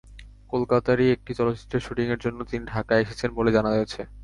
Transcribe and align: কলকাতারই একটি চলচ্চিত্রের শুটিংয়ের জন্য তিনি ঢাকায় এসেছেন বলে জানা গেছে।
কলকাতারই 0.49 1.07
একটি 1.11 1.31
চলচ্চিত্রের 1.33 1.85
শুটিংয়ের 1.85 2.19
জন্য 2.19 2.39
তিনি 2.43 2.63
ঢাকায় 2.65 3.01
এসেছেন 3.01 3.29
বলে 3.33 3.51
জানা 3.51 3.71
গেছে। 3.75 4.01